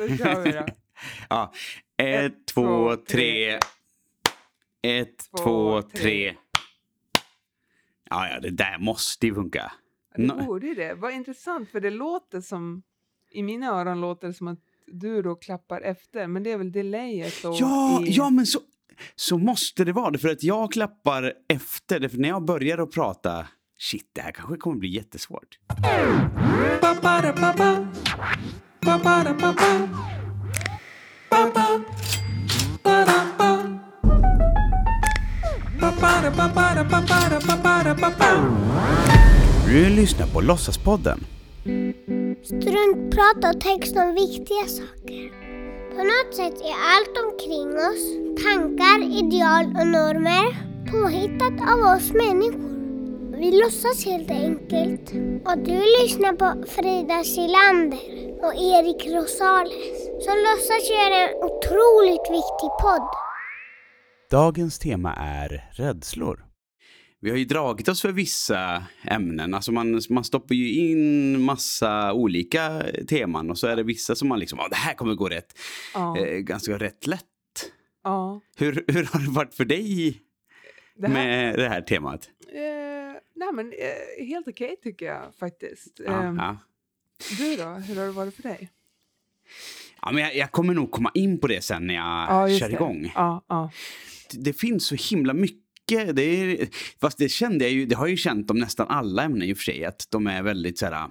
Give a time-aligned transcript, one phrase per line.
[0.00, 0.66] Då kör vi då.
[1.28, 1.52] Ja.
[1.96, 3.58] Ett, två, tre.
[4.82, 6.34] Ett, två, tre.
[8.10, 9.72] Ja, ja, det där måste ju funka.
[10.16, 10.94] Det borde ju det.
[10.94, 12.82] Vad intressant, för det låter som...
[13.30, 16.72] I mina öron låter det som att du då klappar efter, men det är väl
[16.72, 18.10] delayet då Ja, i...
[18.10, 18.60] ja men så,
[19.14, 20.18] så måste det vara det.
[20.18, 22.08] För att jag klappar efter.
[22.08, 23.46] För när jag börjar att prata,
[23.78, 25.58] shit, det här kanske kommer bli jättesvårt.
[39.66, 41.24] Du lyssnar på Låtsaspodden.
[42.44, 45.30] Struntprat och text om viktiga saker.
[45.90, 48.04] På något sätt är allt omkring oss,
[48.44, 50.56] tankar, ideal och normer,
[50.90, 52.70] påhittat av oss människor.
[53.40, 55.10] Vi låtsas helt enkelt.
[55.44, 62.70] Och du lyssnar på Frida Silander och Erik Rosales som låtsas göra en otroligt viktig
[62.82, 63.08] podd.
[64.30, 66.44] Dagens tema är rädslor.
[67.20, 69.54] Vi har ju dragit oss för vissa ämnen.
[69.54, 74.28] Alltså man, man stoppar ju in massa olika teman och så är det vissa som
[74.28, 75.58] man liksom, ja det här kommer gå rätt,
[75.94, 77.24] Ja, eh, ganska rätt lätt.
[78.04, 78.40] ja.
[78.56, 80.20] Hur, hur har det varit för dig
[80.96, 82.28] Det här, med det här temat?
[82.52, 86.00] eh, nej men eh, helt okej tycker jag faktiskt.
[86.06, 86.56] Ja, Ehm, ja.
[87.38, 88.70] Du då, hur har det varit för dig?
[90.02, 92.04] ja men jag, jag kommer nog komma in på det sen när jag
[92.52, 92.74] Ja, kör det.
[92.74, 93.12] igång.
[93.14, 93.70] Ja, ja.
[94.32, 96.16] det finns så himla mycket.
[96.16, 96.68] Det är,
[97.00, 99.52] fast det kände jag ju, det har jag ju känt om nästan alla ämnen i
[99.52, 101.10] och för sig, att de är väldigt så här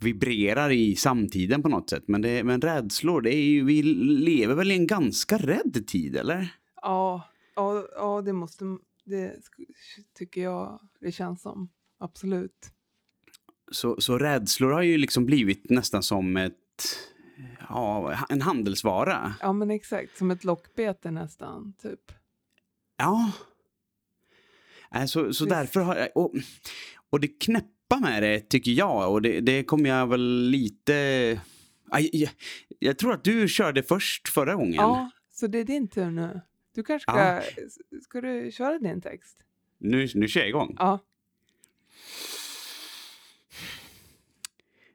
[0.00, 2.04] vibrerar i samtiden på något sätt.
[2.06, 6.16] Men, det, men rädslor, det är ju, vi lever väl i en ganska rädd tid,
[6.16, 6.48] eller?
[6.82, 8.64] Ja, ja, ja det måste...
[9.04, 9.36] Det
[10.18, 11.68] tycker jag det känns som.
[11.98, 12.70] Absolut.
[13.72, 16.54] Så, så rädslor har ju liksom blivit nästan som ett,
[17.68, 19.34] ja, en handelsvara.
[19.40, 20.16] Ja, men exakt.
[20.18, 22.12] Som ett lockbete nästan, typ.
[22.96, 23.32] Ja.
[24.94, 25.48] Äh, Så, så Visst.
[25.48, 26.34] därför har jag, och,
[27.10, 31.40] och det knäppa med det tycker jag, och det, det kommer jag väl lite...
[31.90, 32.30] Aj, jag,
[32.78, 34.74] jag tror att du körde först förra gången.
[34.74, 36.40] Ja, så det är din tur nu.
[36.74, 37.20] Du kanske ska...
[37.20, 37.40] Ja.
[38.02, 39.44] Ska du köra din text?
[39.78, 40.76] Nu, nu kör jag igång.
[40.78, 40.98] Ja.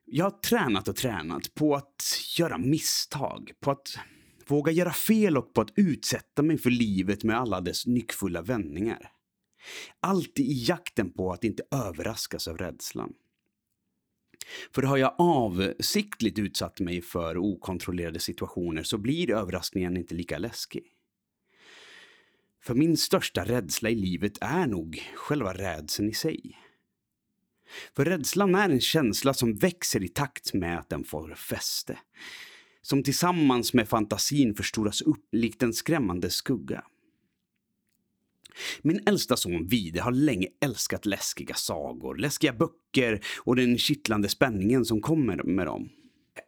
[0.09, 2.03] Jag har tränat och tränat på att
[2.37, 3.99] göra misstag, på att
[4.47, 9.11] våga göra fel och på att utsätta mig för livet med alla dess nyckfulla vändningar.
[9.99, 13.13] Alltid i jakten på att inte överraskas av rädslan.
[14.71, 20.83] För har jag avsiktligt utsatt mig för okontrollerade situationer så blir överraskningen inte lika läskig.
[22.63, 26.57] För min största rädsla i livet är nog själva rädseln i sig.
[27.95, 31.97] För rädslan är en känsla som växer i takt med att den får fäste.
[32.81, 36.83] Som tillsammans med fantasin förstoras upp likt en skrämmande skugga.
[38.81, 44.85] Min äldsta son Vide har länge älskat läskiga sagor, läskiga böcker och den kittlande spänningen
[44.85, 45.89] som kommer med dem.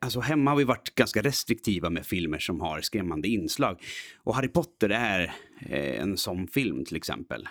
[0.01, 3.83] Alltså hemma har vi varit ganska restriktiva med filmer som har skrämmande inslag.
[4.17, 7.47] Och Harry Potter är eh, en sån film till exempel.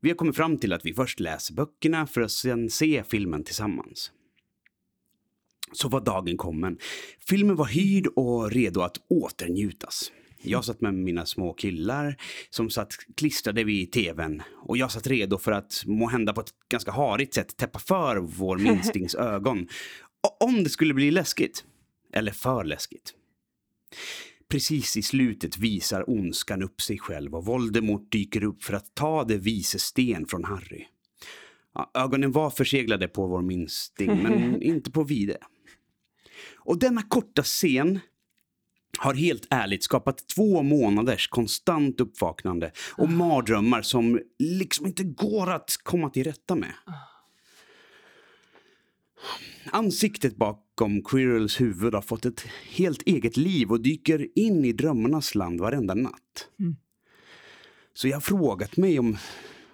[0.00, 3.44] Vi har kommit fram till att vi först läser böckerna för att sen se filmen
[3.44, 4.12] tillsammans.
[5.72, 6.78] Så var dagen kommen.
[7.28, 10.12] Filmen var hyrd och redo att åternjutas.
[10.42, 12.16] Jag satt med mina små killar
[12.50, 16.52] som satt klistrade vid tvn och jag satt redo för att må hända på ett
[16.68, 19.68] ganska harigt sätt täppa för vår minstings ögon.
[20.40, 21.64] Om det skulle bli läskigt.
[22.12, 23.14] Eller för läskigt.
[24.50, 29.24] Precis i slutet visar ondskan upp sig själv och Voldemort dyker upp för att ta
[29.24, 30.86] det vise sten från Harry.
[31.74, 35.38] Ja, ögonen var förseglade på vår minsting, men inte på Vide.
[36.56, 38.00] Och denna korta scen
[38.98, 45.70] har helt ärligt skapat två månaders konstant uppvaknande och mardrömmar som liksom inte går att
[45.82, 46.74] komma till rätta med.
[49.72, 55.34] Ansiktet bakom Quirrells huvud har fått ett helt eget liv och dyker in i drömmarnas
[55.34, 56.48] land varenda natt.
[56.58, 56.76] Mm.
[57.94, 59.16] Så jag har frågat mig om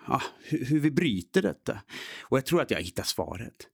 [0.07, 1.81] ja, hur, hur vi bryter detta.
[2.21, 3.69] Och jag tror att jag hittar svaret.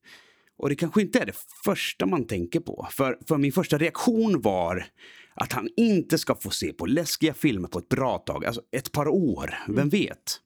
[0.57, 2.89] Och det kanske inte är det första man tänker på.
[2.91, 4.87] För, för min första reaktion var
[5.35, 8.45] att han inte ska få se på läskiga filmer på ett bra tag.
[8.45, 10.41] Alltså ett par år, vem vet?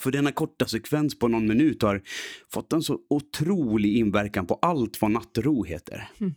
[0.00, 2.02] För denna korta sekvens på någon minut har
[2.48, 6.10] fått en så otrolig inverkan på allt vad nattro heter.
[6.20, 6.34] Mm.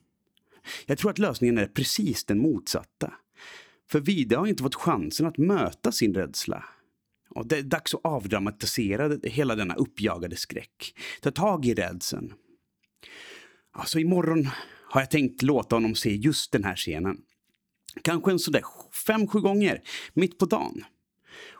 [0.85, 3.13] Jag tror att lösningen är precis den motsatta.
[3.89, 6.65] För Vida har inte fått chansen att möta sin rädsla.
[7.29, 10.95] Och det är dags att avdramatisera hela denna uppjagade skräck.
[11.21, 12.33] Ta tag i rädseln.
[13.71, 14.49] Alltså imorgon
[14.89, 17.17] har jag tänkt låta honom se just den här scenen.
[18.01, 18.63] Kanske en sådär
[19.07, 19.81] fem, sju gånger,
[20.13, 20.83] mitt på dagen.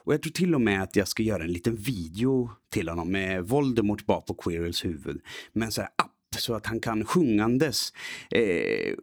[0.06, 3.12] Och jag tror till och med att jag ska göra en liten video till honom
[3.12, 5.22] med Voldemort bak på Quirrells huvud.
[5.54, 7.94] Med en sån här app så att han kan sjungandes
[8.32, 8.96] eh,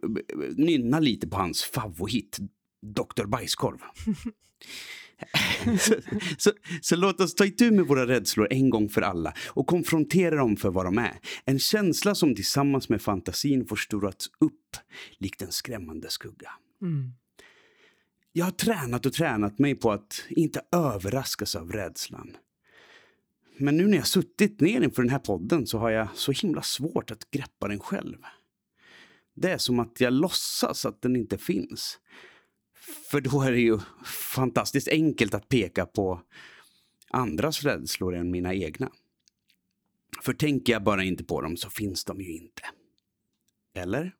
[0.55, 2.39] nynna lite på hans favorit,
[2.81, 3.25] Dr.
[3.25, 3.77] Bajskorv.
[5.79, 5.95] så,
[6.37, 6.51] så,
[6.81, 10.57] så, låt oss ta itu med våra rädslor en gång för alla och konfrontera dem
[10.57, 11.19] för vad de är.
[11.45, 14.77] En känsla som tillsammans med fantasin får storats upp
[15.17, 16.49] likt en skrämmande skugga.
[16.81, 17.13] Mm.
[18.35, 22.37] Jag har tränat och tränat mig på att inte överraskas av rädslan.
[23.57, 26.61] Men nu när jag suttit ner inför den här podden så har jag så himla
[26.61, 28.17] svårt att greppa den själv.
[29.33, 31.99] Det är som att jag låtsas att den inte finns.
[33.11, 33.79] För då är det ju
[34.35, 36.21] fantastiskt enkelt att peka på
[37.09, 38.91] andras rädslor än mina egna.
[40.21, 42.63] För tänker jag bara inte på dem så finns de ju inte.
[43.75, 44.15] Eller?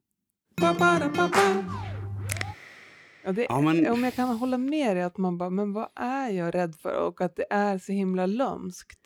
[3.23, 5.87] Ja, det, Ja, men- Om jag kan hålla med dig att man bara, men vad
[5.95, 6.95] är jag rädd för?
[7.07, 8.99] Och att det är så himla lömskt.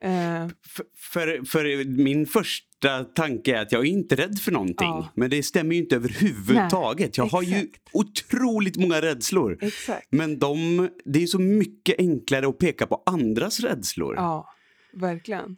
[0.00, 4.76] Eh, För, för, för min första tanke är att jag är inte rädd för någonting.
[4.88, 5.08] Ja.
[5.14, 7.16] Men det stämmer ju inte överhuvudtaget.
[7.16, 7.80] jag har ju exakt.
[7.92, 9.58] otroligt många rädslor.
[9.60, 10.06] exakt.
[10.10, 14.14] Men de, det är så mycket enklare att peka på andras rädslor.
[14.16, 14.48] Ja,
[14.92, 15.56] verkligen.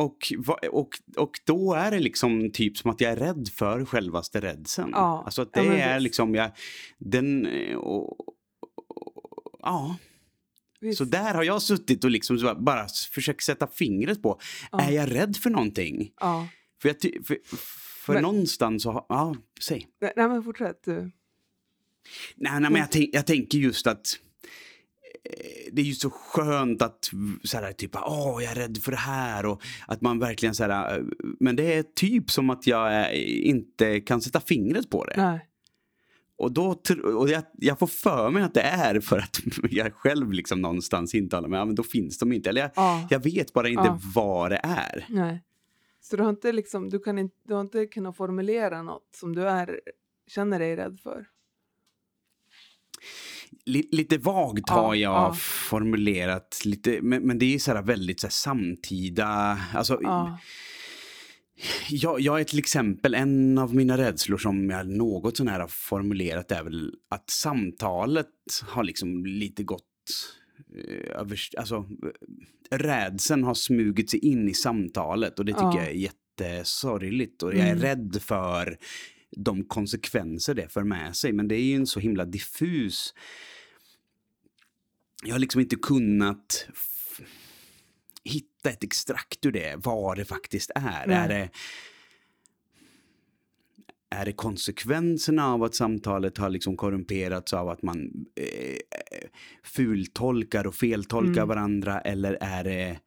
[0.00, 0.32] Och,
[0.70, 4.90] och, och då är det liksom typ som att jag är rädd för självaste rädseln.
[4.92, 6.02] Ja, Alltså att ja, det men är visst.
[6.02, 6.50] liksom, jag,
[6.98, 8.16] den, och,
[9.62, 9.96] ja.
[10.80, 10.98] Visst.
[10.98, 14.40] Så där har jag suttit och liksom bara försökt sätta fingret på,
[14.72, 14.80] Ja.
[14.80, 16.12] är jag rädd för någonting?
[16.20, 16.48] Ja.
[16.82, 17.38] För, jag för,
[18.06, 19.86] för Men- någonstans så, ja, säg.
[20.00, 20.92] Nej, nej, men fortsätt du.
[22.36, 24.06] Nej, nej men jag, tänk, jag tänker just att
[25.72, 27.10] det är ju så skönt att
[27.44, 30.64] så här, typ, åh, jag är rädd för det här och att man verkligen så
[30.64, 31.04] här, eh,
[31.40, 35.14] men det är typ som att jag eh, inte kan sätta fingret på det.
[35.16, 35.46] Nej.
[36.36, 36.80] Och, då,
[37.16, 39.40] och jag, jag får för mig att det är för att
[39.70, 42.48] jag själv liksom någonstans intalar mig, ja men då finns de inte.
[42.50, 43.06] Eller jag, Ja.
[43.10, 44.00] jag vet bara inte Ja.
[44.14, 45.06] vad det är.
[45.08, 45.42] Nej.
[46.00, 49.34] Så du har inte liksom, du kan inte, du har inte kunnat formulera något som
[49.34, 49.80] du är,
[50.26, 51.26] känner dig rädd för?
[53.66, 55.34] Li- lite vagt har Ja, jag ja.
[55.38, 59.58] formulerat, lite, men, men det är så här väldigt så här samtida.
[59.74, 60.38] Alltså, Ja.
[61.90, 65.68] jag, jag är till exempel en av mina rädslor som jag något sån här har
[65.68, 68.26] formulerat är väl att samtalet
[68.62, 69.84] har liksom lite gått
[70.76, 71.86] eh, över, alltså
[72.70, 75.76] rädseln har smugit sig in i samtalet och det tycker Ja.
[75.78, 76.10] jag är
[76.40, 77.82] jättesorgligt och jag är Mm.
[77.82, 78.78] rädd för
[79.36, 83.14] de konsekvenser det för med sig men det är ju en så himla diffus
[85.24, 86.66] jag har liksom inte kunnat
[88.24, 91.06] hitta ett extrakt ur det, vad det faktiskt är.
[91.06, 91.16] Nej.
[91.16, 91.50] Är det,
[94.10, 99.28] är det konsekvenserna av att samtalet har liksom korrumperats av att man eh,
[99.64, 101.48] fultolkar och feltolkar Mm.
[101.48, 103.00] varandra eller är det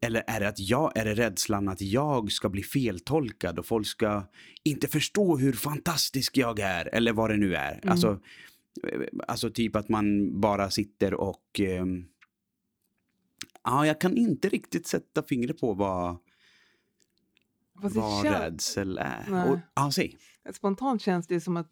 [0.00, 3.86] eller är det, att jag, är det rädslan att jag ska bli feltolkad och folk
[3.86, 4.22] ska
[4.62, 7.72] inte förstå hur fantastisk jag är eller vad det nu är.
[7.72, 7.88] Mm.
[7.88, 8.20] Alltså,
[8.88, 12.04] eh, alltså typ att man bara sitter och ehm,
[13.64, 16.16] Ja, jag kan inte riktigt sätta fingret på vad,
[17.82, 19.26] Fast vad känns- rädsel är.
[19.30, 19.50] Nej.
[19.50, 20.18] Och, ja, säg.
[20.52, 21.70] Spontant känns det som att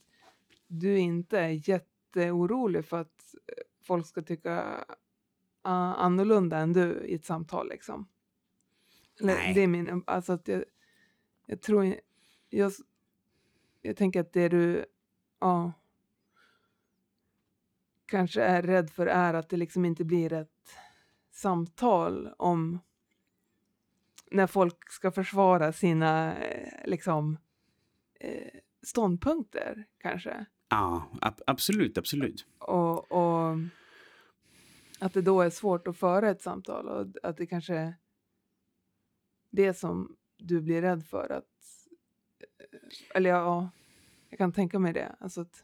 [0.66, 7.14] du inte är jätteorolig för att eh, folk ska tycka uh, annorlunda än du i
[7.14, 7.68] ett samtal.
[7.68, 8.08] Liksom.
[9.20, 9.54] Nej.
[9.54, 10.02] Det är min...
[10.06, 10.64] Alltså att jag,
[11.46, 11.94] jag tror...
[12.48, 12.72] Jag,
[13.82, 14.84] jag, tänker att det du
[15.40, 15.72] ja,
[18.06, 20.70] kanske är rädd för är att det liksom inte blir ett
[21.32, 22.78] samtal om
[24.30, 27.38] när folk ska försvara sina eh, liksom,
[28.20, 30.46] eh, ståndpunkter kanske.
[30.68, 32.46] Ja, ab- absolut, absolut.
[32.58, 33.56] Och, och
[35.00, 37.94] att det då är svårt att föra ett samtal och att det kanske
[39.50, 41.44] det som du blir rädd för att...
[42.58, 43.70] eh, Eller ja,
[44.30, 45.16] jag kan tänka mig det.
[45.20, 45.62] Alltså att,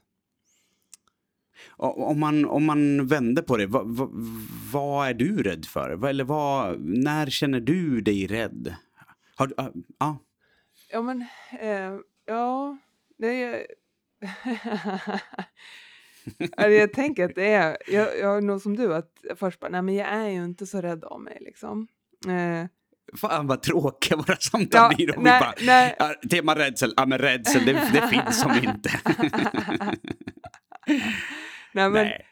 [1.76, 4.10] om, man, om man vänder på det, vad, vad,
[4.72, 6.04] vad är du rädd för?
[6.08, 8.74] Eller vad, när känner du dig rädd?
[9.36, 10.18] Har, du- ja, ja,
[10.90, 11.20] ja men,
[11.60, 12.78] eh, ja,
[13.18, 13.66] det är...
[16.56, 19.70] Alltså, jag tänker att det är, jag, jag är nog som du, att först bara,
[19.70, 21.86] nej men jag är ju inte så rädd av mig liksom.
[22.28, 22.66] Eh,
[23.16, 25.16] fan vad tråkiga våra samtal Ja, blir.
[25.18, 26.18] Om nej, vi bara, nej.
[26.30, 28.90] tema rädsel, ja men rädsel det, det finns som inte.
[31.72, 32.26] nej, men, Nej.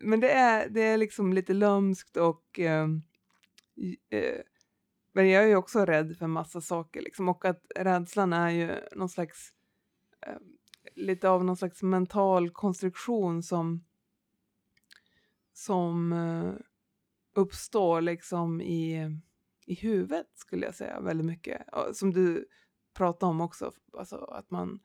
[0.00, 2.58] men det, är, det är liksom lite lömskt och...
[2.58, 4.40] i- eh,
[5.14, 7.28] men jag är ju också rädd för massa saker liksom.
[7.28, 9.50] Och att rädslan är ju någon slags,
[10.26, 10.34] eh,
[10.94, 13.84] lite av någon slags mental konstruktion som,
[15.52, 16.52] som eh,
[17.34, 19.10] uppstår liksom i,
[19.66, 21.62] i huvudet skulle jag säga väldigt mycket.
[21.92, 22.46] Som du
[22.94, 24.80] pratade om också, alltså att man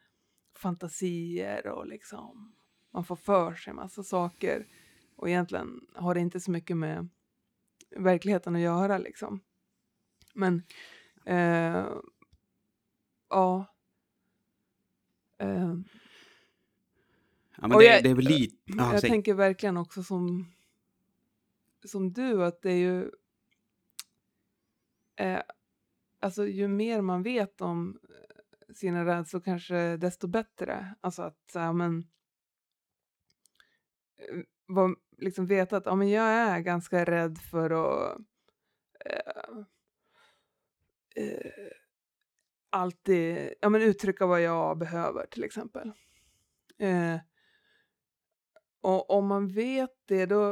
[0.55, 2.55] fantasier och liksom
[2.91, 4.67] man får för sig massa saker
[5.15, 7.09] och egentligen har det inte så mycket med
[7.89, 9.39] verkligheten att göra liksom.
[10.33, 10.63] Men
[11.25, 11.87] eh,
[13.29, 13.65] ja.
[15.37, 15.73] Eh,
[17.61, 18.55] Ja, men det, jag- det är väl lite...
[18.65, 19.09] Ja, jag säg.
[19.09, 20.45] tänker verkligen också som,
[21.85, 23.11] som du att det är ju...
[25.17, 25.41] Eh,
[26.19, 30.95] alltså ju mer man vet om eh, sina rädslor kanske desto bättre.
[31.01, 32.07] Alltså att så här, men,
[34.17, 38.19] eh, var, liksom veta att ja, men jag är ganska rädd för att
[39.05, 39.57] eh,
[41.15, 41.51] eh,
[42.69, 45.91] alltid ja, men uttrycka vad jag behöver till exempel.
[46.77, 47.17] Eh,
[48.81, 50.51] och om man vet det då,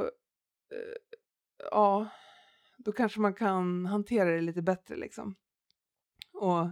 [0.72, 0.96] eh,
[1.72, 2.10] ja,
[2.86, 5.36] då kanske man kan hantera det lite bättre liksom.
[6.34, 6.68] Och,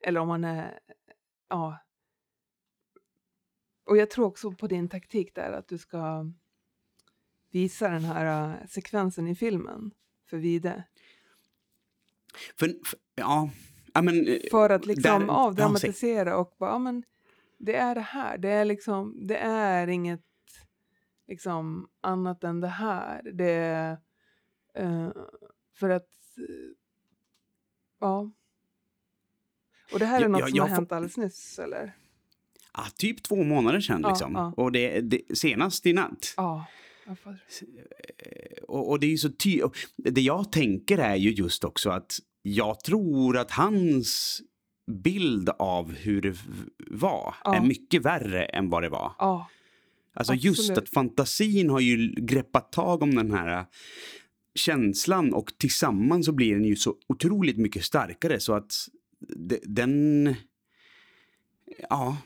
[0.00, 0.80] eller om man är,
[1.48, 1.78] ja.
[3.84, 6.26] Och jag tror också på din taktik där att du ska
[7.50, 9.90] visa den här eh, sekvensen i filmen
[10.30, 10.84] för Vide.
[12.58, 13.50] För, för, ja,
[13.94, 14.26] ja, men...
[14.28, 17.04] eh, För att liksom där- avdramatisera och bara, ja men
[17.58, 18.38] det är det här.
[18.38, 20.24] Det är liksom, det är inget
[21.26, 23.22] liksom annat än det här.
[23.32, 23.98] Det är,
[24.74, 25.08] eh,
[25.80, 26.08] för att,
[26.38, 26.44] eh,
[28.00, 28.30] ja.
[29.92, 31.92] Och det här är något ja, som jag har hänt alldeles nyss, eller?
[32.74, 34.32] Ja, typ två månader sedan Ja, liksom.
[34.34, 34.52] ja.
[34.56, 36.34] Och det, det, senast i natt.
[36.36, 36.66] Ja.
[37.06, 39.62] jag Eh, Och, och det är ju så ty-
[39.96, 44.42] Det jag tänker är ju just också att jag tror att hans
[44.90, 46.36] bild av hur det
[46.90, 47.54] var Ja.
[47.56, 49.12] är mycket värre än vad det var.
[49.18, 49.48] Ja,
[50.14, 50.78] Alltså just absolut.
[50.78, 53.66] att fantasin har ju greppat tag om den här
[54.54, 58.72] känslan och tillsammans så blir den ju så otroligt mycket starkare så att
[59.36, 60.34] de- den...
[61.90, 62.16] Ja,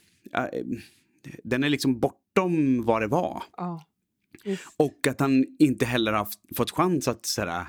[1.45, 3.43] den är liksom bortom vad det var.
[3.57, 3.85] ja.
[4.77, 7.65] Och att han inte heller har fått chans att sådär,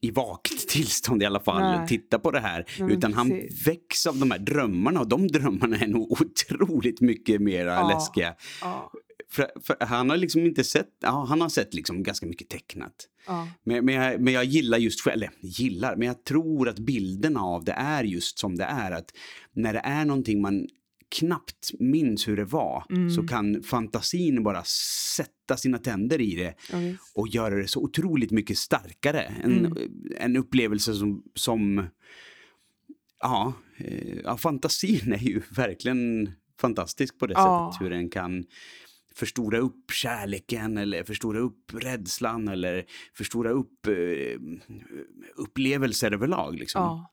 [0.00, 1.88] i vakt tillstånd i alla fall Nej.
[1.88, 2.64] titta på det här.
[2.78, 3.66] Nej, utan han precis.
[3.66, 7.88] väcks av de här drömmarna och de drömmarna är nog otroligt mycket mer Ja.
[7.88, 8.34] läskiga.
[8.60, 8.92] Ja,
[9.32, 13.08] För, för han har liksom inte sett, ja han har sett liksom ganska mycket tecknat.
[13.26, 17.36] ja, Men, men, jag, men jag gillar just, eller gillar, men jag tror att bilden
[17.36, 18.90] av det är just som det är.
[18.90, 19.10] Att
[19.52, 20.68] när det är någonting man
[21.08, 23.10] knappt minns hur det var Mm.
[23.10, 24.64] så kan fantasin bara
[25.16, 27.00] sätta sina tänder i det visst.
[27.14, 29.20] och göra det så otroligt mycket starkare.
[29.22, 29.76] En, Mm.
[30.18, 31.86] en upplevelse som, som
[33.20, 37.72] ja, eh, ja, fantasin är ju verkligen fantastisk på det Ja.
[37.72, 37.86] sättet.
[37.86, 38.44] Hur den kan
[39.14, 44.40] förstora upp kärleken eller förstora upp rädslan eller förstora upp eh,
[45.34, 46.54] upplevelser överlag.
[46.58, 46.82] Liksom.
[46.82, 47.12] Ja.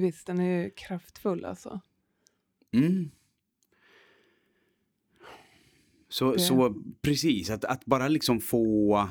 [0.00, 1.80] Visst, den är ju kraftfull alltså.
[2.72, 3.10] Mm.
[6.08, 9.08] Så, Det- så precis, att, att bara liksom få,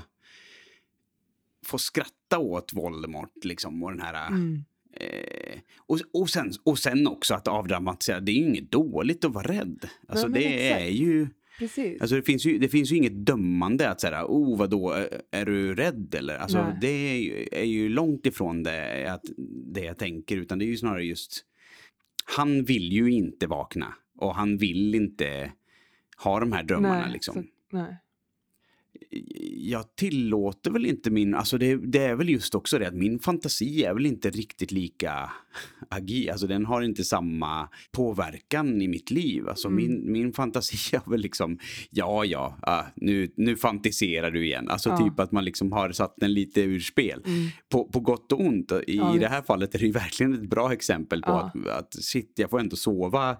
[1.66, 4.28] få skratta åt Voldemort liksom och den här...
[4.28, 4.64] Mm.
[4.96, 9.34] Eh, och, och, sen, och sen också att avdramatisera, det är ju inget dåligt att
[9.34, 9.90] vara rädd.
[10.08, 11.02] Alltså det är exakt.
[11.02, 11.28] ju...
[11.60, 12.02] Precis.
[12.02, 15.46] Alltså det finns ju, det finns ju inget dömande att säga, oh vadå, är- är
[15.46, 16.38] du rädd eller?
[16.38, 16.78] Alltså Nej.
[16.82, 19.24] det är ju, är ju långt ifrån det, att,
[19.74, 21.46] det jag tänker, utan det är ju snarare just,
[22.26, 25.52] han vill ju inte vakna och han vill inte
[26.18, 27.34] ha de här drömmarna nej, liksom.
[27.34, 27.98] Så, nej.
[29.58, 33.20] Jag tillåter väl inte min, alltså det, det är väl just också det att min
[33.20, 35.32] fantasi är väl inte riktigt lika
[35.90, 39.48] agi, alltså den har inte samma påverkan i mitt liv.
[39.50, 39.76] Alltså Mm.
[39.78, 44.70] min, min fantasi är väl liksom, ja ja, ah, nu, nu fantiserar du igen.
[44.70, 44.98] Alltså Ja.
[44.98, 47.22] typ att man liksom har satt den lite ur spel.
[47.26, 47.48] Mm.
[47.72, 48.72] På, på gott och ont.
[48.72, 51.52] I Ja, det här fallet är det ju verkligen ett bra exempel på Ja.
[51.56, 53.38] att, att shit, jag får ändå sova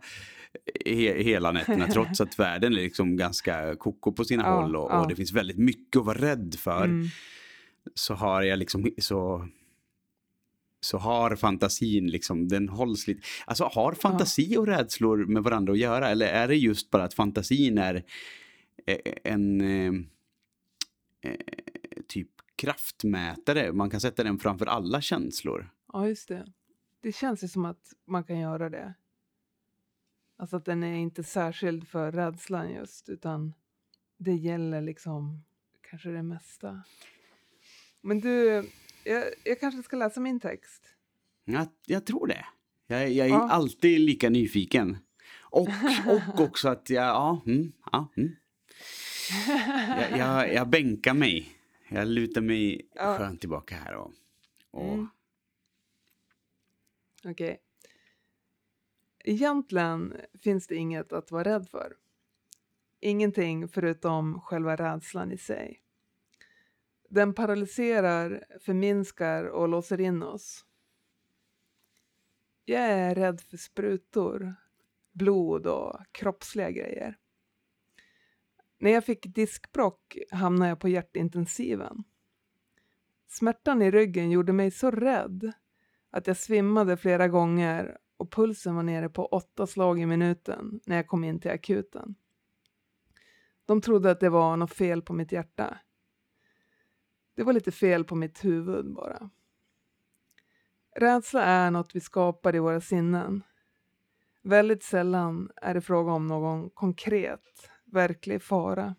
[0.86, 4.92] he, hela nätterna trots att världen är liksom ganska koko på sina Ja, håll och,
[4.92, 5.02] ja.
[5.02, 6.84] och det finns väldigt mycket att vara rädd för.
[6.84, 7.08] Mm.
[7.96, 9.48] Så har jag liksom så
[10.84, 13.22] så har fantasin liksom, den hålls lite...
[13.46, 16.10] Alltså har fantasi och rädslor med varandra att göra?
[16.10, 18.04] Eller är det just bara att fantasin är
[18.86, 19.94] eh, en eh,
[21.22, 21.38] eh,
[22.08, 23.74] typ kraftmätare?
[23.74, 25.70] Man kan sätta den framför alla känslor.
[25.94, 26.46] Ja, just det.
[27.02, 28.94] Det känns ju som att man kan göra det.
[30.38, 33.54] Alltså att den är inte särskild för rädslan just, utan
[34.18, 35.44] det gäller liksom
[35.90, 36.84] kanske det mesta.
[38.02, 38.46] Men du,
[39.04, 40.96] jag, jag kanske ska läsa min text.
[41.46, 42.46] Jag, jag tror det.
[42.88, 43.50] Jag, jag är Ja.
[43.50, 44.98] alltid lika nyfiken.
[45.42, 45.68] Och,
[46.08, 48.36] och också att jag, ja, mm, ja, mm.
[50.00, 51.50] Jag, jag, jag bänkar mig.
[51.90, 53.18] Jag lutar mig Ja.
[53.18, 54.12] skönt tillbaka här och,
[54.72, 55.08] och Mm.
[57.26, 57.60] Okej.
[59.24, 61.96] Egentligen finns det inget att vara rädd för.
[63.00, 65.80] Ingenting förutom själva rädslan i sig.
[67.10, 70.66] Den paralyserar, förminskar och låser in oss.
[72.66, 74.56] Jag är rädd för sprutor,
[75.12, 77.18] blod och kroppsliga grejer.
[78.78, 82.04] När jag fick diskbrock hamnade jag på hjärtintensiven.
[83.28, 85.54] Smärtan i ryggen gjorde mig så rädd
[86.10, 90.96] att jag svimmade flera gånger och pulsen var nere på åtta slag i minuten när
[90.96, 92.16] jag kom in till akuten.
[93.66, 95.78] De trodde att det var något fel på mitt hjärta.
[97.36, 99.30] Det var lite fel på mitt huvud bara.
[100.96, 103.44] Rädsla är något vi skapar i våra sinnen.
[104.42, 108.96] Väldigt sällan är det fråga om någon konkret, verklig fara.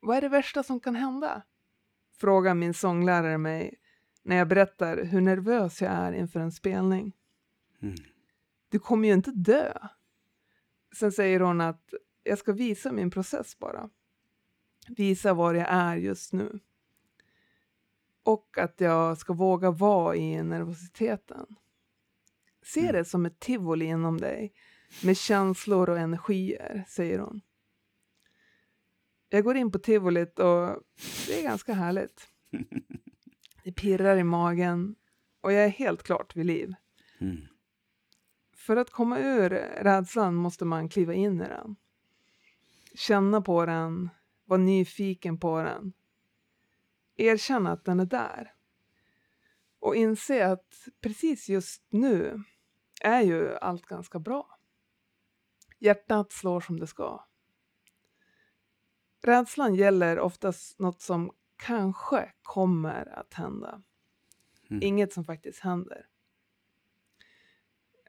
[0.00, 1.42] Vad är det värsta som kan hända?
[2.20, 3.74] Frågar min sånglärare mig
[4.22, 7.12] när jag berättar hur nervös jag är inför en spelning.
[7.84, 7.96] Mm.
[8.68, 9.78] Du kommer ju inte dö.
[10.96, 13.90] Sen säger hon att jag ska visa min process bara.
[14.88, 16.60] Visa var jag är just nu.
[18.22, 21.46] Och att jag ska våga vara i nervositeten.
[22.62, 22.92] Se Mm.
[22.92, 24.52] det som ett tivoli inom dig
[25.04, 27.40] med känslor och energier, säger hon.
[29.28, 30.82] Jag går in på tivolit och
[31.26, 32.28] det är ganska härligt.
[33.64, 34.94] Det pirrar i magen
[35.40, 36.74] och jag är helt klart vid liv.
[37.20, 37.36] Mm.
[38.64, 39.50] För att komma ur
[39.82, 41.76] rädslan måste man kliva in i den.
[42.94, 44.10] Känna på den,
[44.44, 45.92] vara nyfiken på den.
[47.16, 48.54] Erkänna att den är där.
[49.78, 52.42] Och inse att precis just nu
[53.00, 54.58] är ju allt ganska bra.
[55.78, 57.24] Hjärtat slår som det ska.
[59.22, 63.82] Rädslan gäller oftast något som kanske kommer att hända.
[64.70, 64.82] Mm.
[64.82, 66.06] Inget som faktiskt händer.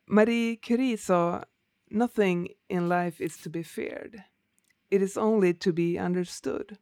[0.07, 1.45] Marie Curie sa
[1.91, 4.23] Nothing in life is to be feared.
[4.89, 6.77] It is only to be understood.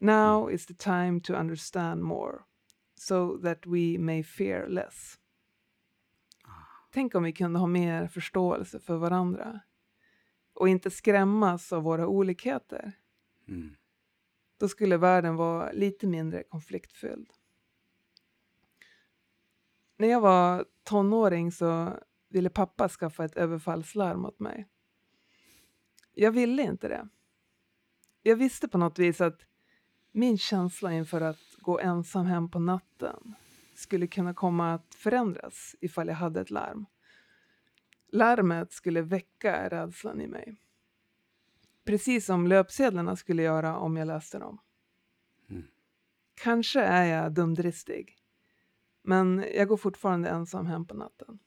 [0.00, 2.46] Now is the time to understand more
[2.94, 5.18] so that we may fear less.
[6.90, 9.60] Tänk om vi kunde ha mer förståelse för varandra
[10.52, 12.92] och inte skrämmas av våra olikheter.
[13.48, 13.76] Mm.
[14.58, 17.32] Då skulle världen vara lite mindre konfliktfylld.
[19.96, 24.68] När jag var tonåring så ville pappa skaffa ett överfallslarm åt mig.
[26.14, 27.08] Jag ville inte det.
[28.22, 29.40] Jag visste på något vis att
[30.12, 33.34] min känsla inför att gå ensam hem på natten
[33.74, 36.86] skulle kunna komma att förändras ifall jag hade ett larm.
[38.08, 40.56] Larmet skulle väcka rädslan i mig.
[41.84, 44.58] Precis som löpsedlarna skulle göra om jag läste dem.
[45.50, 45.66] Mm.
[46.34, 48.21] Kanske är jag dumdristig.
[49.02, 51.38] Men jag går fortfarande ensam hem på natten.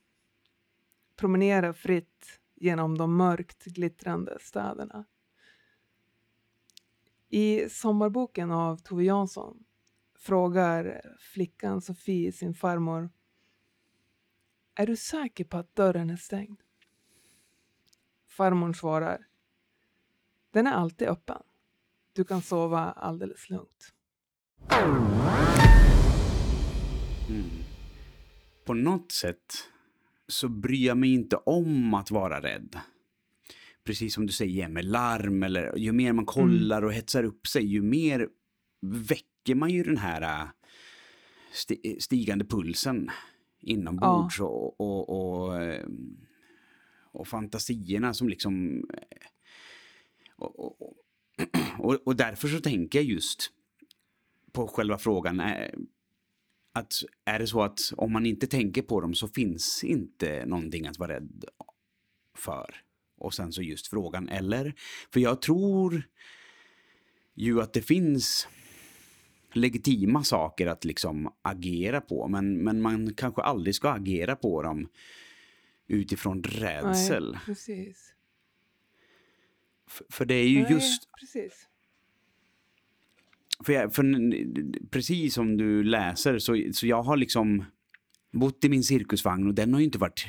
[1.16, 5.06] Promenerar fritt genom de mörkt glittrande städerna.
[7.30, 9.64] I sommarboken av Tove Jansson
[10.18, 13.10] frågar flickan Sofie sin farmor
[14.76, 16.60] Är du säker på att dörren är stängd?
[18.28, 19.28] Farmor svarar
[20.52, 21.44] Den är alltid öppen.
[22.14, 23.94] Du kan sova alldeles lugnt.
[27.30, 27.50] Mm.
[28.66, 29.70] På något sätt
[30.28, 32.80] så bryr jag mig inte om att vara rädd.
[33.84, 37.66] Precis som du säger med larm eller ju mer man kollar och hetsar upp sig
[37.66, 38.30] ju mer
[38.82, 40.48] väcker man ju den här äh,
[41.54, 43.10] sti- stigande pulsen
[43.60, 45.86] inombords och, och, och, eh,
[47.12, 49.28] och fantasierna som liksom eh,
[50.36, 50.96] och, och, och,
[51.80, 53.52] och, och därför så tänker jag just
[54.52, 55.72] på själva frågan eh,
[56.76, 56.94] att
[57.26, 61.00] är det så att om man inte tänker på dem så finns inte någonting att
[61.00, 61.46] vara rädd
[62.38, 62.76] för.
[63.18, 64.74] Och sen så just frågan, eller?
[65.14, 66.04] För jag tror
[67.36, 68.48] ju att det finns
[69.54, 74.90] legitima saker att liksom agera på, men, men man kanske aldrig ska agera på dem
[75.88, 77.32] utifrån rädsel.
[77.32, 78.14] Nej, precis.
[79.88, 81.68] För, för det är ju Nej, just Precis.
[83.64, 84.04] För, jag, för
[84.90, 87.66] precis som du läser så, så jag har liksom
[88.34, 90.28] bott i min cirkusvagn och den har ju inte varit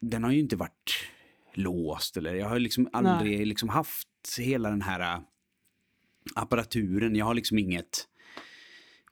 [0.00, 1.10] den har ju inte varit
[1.54, 5.20] låst eller jag har liksom aldrig liksom haft hela den här äh,
[6.34, 7.16] apparaturen.
[7.16, 8.06] Jag har liksom inget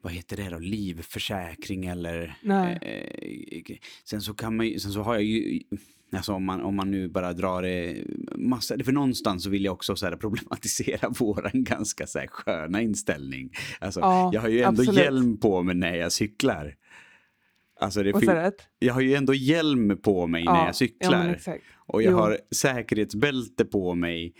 [0.00, 2.38] vad heter det då, livförsäkring eller...
[2.42, 2.78] Nej.
[2.82, 5.62] Eh, sen så kan man sen så har jag ju,
[6.12, 9.72] alltså om man, om man nu bara drar det massa, för någonstans så vill jag
[9.74, 13.50] också så problematisera våran ganska så här sköna inställning.
[13.80, 15.00] Alltså, Ja, jag har ju ändå absolut.
[15.00, 16.74] hjälm på mig när jag cyklar.
[17.80, 21.38] Alltså det fin- jag har ju ändå hjälm på mig när jag cyklar.
[21.46, 22.16] Ja, och jag Jo.
[22.18, 24.34] har säkerhetsbälte på mig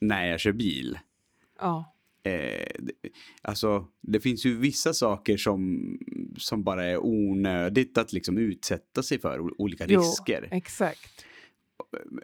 [0.00, 0.98] när jag kör bil.
[1.60, 1.93] Ja.
[2.26, 2.66] Eh,
[3.42, 5.88] alltså, det finns ju vissa saker som,
[6.38, 10.48] som bara är onödigt att liksom utsätta sig för, olika Jo, risker.
[10.50, 11.24] exakt.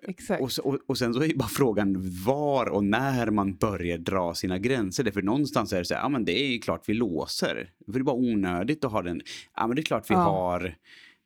[0.03, 0.43] Exakt.
[0.43, 4.59] Och, och, och sen så är bara frågan var och när man börjar dra sina
[4.59, 5.11] gränser.
[5.11, 7.71] För någonstans är det så här, ja men det är ju klart vi låser.
[7.87, 9.21] För det är bara onödigt att ha den,
[9.57, 10.21] ja men det är klart vi Ja.
[10.21, 10.75] har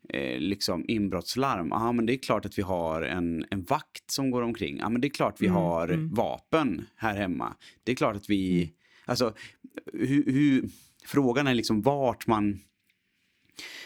[0.09, 1.69] eh, liksom inbrottslarm.
[1.71, 4.79] Ja men det är klart att vi har en, en vakt som går omkring.
[4.79, 6.15] Ja men det är klart vi Mm, har mm.
[6.15, 7.57] vapen här hemma.
[7.85, 8.75] Det är klart att vi, Mm.
[9.05, 9.35] alltså
[9.93, 10.69] hur, hur,
[11.07, 12.61] frågan är liksom vart man,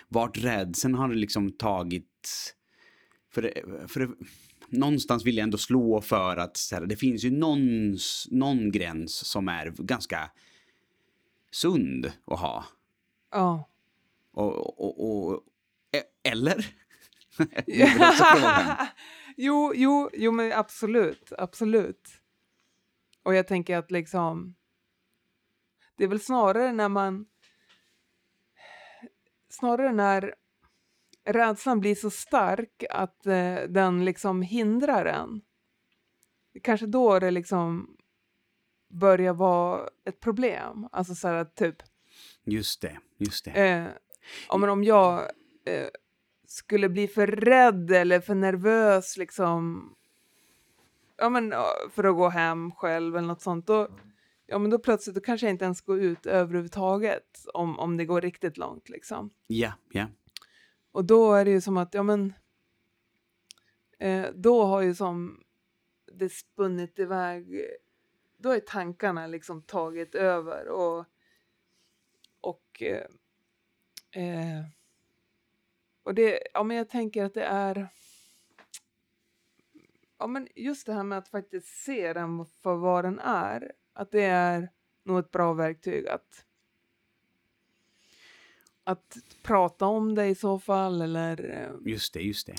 [0.08, 2.54] vart rädseln har liksom tagit
[3.30, 4.08] för det, för det,
[4.68, 7.96] någonstans vill jag ändå slå för att här, det finns ju någon,
[8.30, 10.30] någon gräns som är ganska
[11.50, 12.64] sund att ha.
[13.30, 13.68] Ja.
[14.32, 15.42] Och, och, och,
[16.22, 16.74] eller?
[17.66, 18.86] Det är väl också frågan.
[19.36, 22.08] jo, jo, jo, men absolut, absolut.
[23.22, 24.54] Och jag tänker att liksom,
[25.96, 27.26] det är väl snarare när man,
[29.48, 30.34] snarare när
[31.24, 35.40] rädslan blir så stark att eh, den liksom hindrar en.
[36.62, 37.96] Kanske då det liksom
[38.88, 40.88] börjar vara ett problem.
[40.92, 41.82] Alltså så här att typ,
[42.44, 43.50] Just det, just det.
[43.50, 45.30] Eh, men om jag
[45.68, 45.88] eh,
[46.46, 49.88] skulle bli för rädd eller för nervös liksom,
[51.16, 51.54] ja, men,
[51.90, 53.88] för att gå hem själv eller något sånt, då,
[54.46, 58.04] ja, men då plötsligt då kanske jag inte ens går ut överhuvudtaget om, om det
[58.04, 58.88] går riktigt långt.
[58.88, 59.30] Liksom.
[59.46, 60.06] Ja, ja.
[60.92, 62.34] Och då är det ju som att, ja men,
[63.98, 65.44] eh, då har ju som
[66.12, 67.66] det spunnit iväg,
[68.36, 71.04] då är tankarna liksom tagit över och,
[72.40, 73.06] och, eh,
[74.24, 74.64] eh,
[76.08, 77.88] och det, ja men jag tänker att det är,
[80.18, 84.10] ja men just det här med att faktiskt se den för vad den är, att
[84.10, 84.70] det är
[85.04, 86.44] nog ett bra verktyg att
[88.84, 92.56] att prata om det i så fall eller eh, Just det, just det.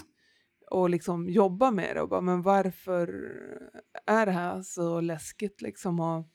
[0.72, 3.08] och liksom jobba med det och bara, men varför
[4.06, 6.28] är det här så läskigt liksom och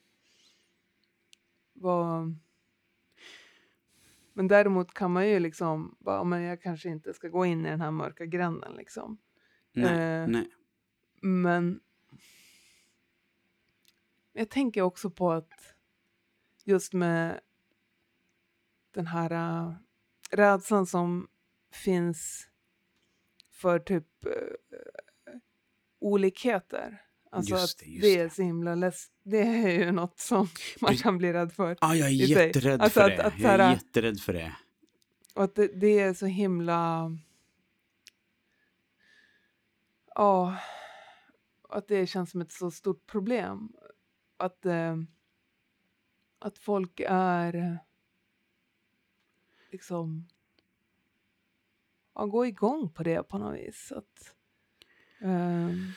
[1.73, 2.35] vad...
[4.37, 7.69] Men däremot kan man ju liksom, bara, men jag kanske inte ska gå in i
[7.69, 9.17] den här mörka gränden liksom.
[9.71, 10.49] Nej, Eh, nej.
[11.21, 11.79] Men
[14.33, 15.75] jag tänker också på att
[16.63, 17.39] just med
[18.91, 19.73] den här äh,
[20.31, 21.27] rädslan som
[21.71, 22.49] finns
[23.51, 24.31] för typ äh,
[25.99, 27.04] olikheter.
[27.35, 30.47] Alltså Just att det, just det är så himla läs- Det är ju något som
[30.81, 31.77] man kan bli rädd för.
[31.81, 33.23] Ah, jag är jätterädd Alltså för att- det.
[33.25, 34.55] att så jag är här- jätterädd för det.
[35.33, 37.11] Och att det, det är så himla...
[40.15, 40.57] Ja,
[41.69, 43.73] att det känns som ett så stort problem.
[44.37, 44.95] Att, eh,
[46.39, 47.75] att folk är eh,
[49.71, 50.27] liksom...
[52.15, 53.91] Ja, gå igång på det på något vis.
[53.91, 54.35] Att,
[55.21, 55.91] ehm,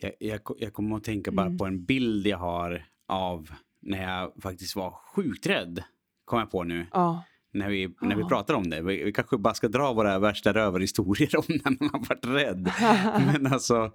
[0.00, 1.58] Jag, jag, jag kommer att tänka bara Mm.
[1.58, 3.50] på en bild jag har av
[3.82, 5.82] när jag faktiskt var sjukt rädd.
[6.24, 6.86] Kom jag på nu.
[6.92, 8.28] ja, När vi, när vi Ja.
[8.28, 8.82] pratar om det.
[8.82, 12.72] Vi, vi kanske bara ska dra våra värsta rövarhistorier om när man har varit rädd.
[13.32, 13.92] Men alltså,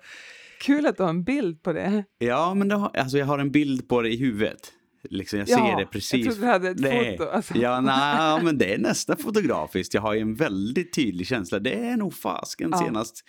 [0.61, 2.03] kul att du har en bild på det.
[2.19, 4.73] ja men det har, alltså jag har en bild på det i huvudet.
[5.03, 6.25] Liksom jag ser Ja, det jag precis.
[6.25, 7.17] trodde du hade ett Nej.
[7.17, 7.57] foto, alltså.
[7.57, 9.93] Ja, nej, men det är nästan fotografiskt.
[9.93, 11.59] Jag har ju en väldigt tydlig känsla.
[11.59, 12.77] Det är nog fasken Ja.
[12.77, 13.23] senast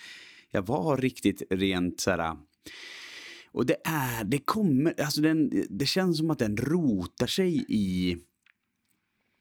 [0.51, 2.37] jag var riktigt rent så här.
[3.53, 8.17] Och det är, det kommer, alltså den, det känns som att den rotar sig i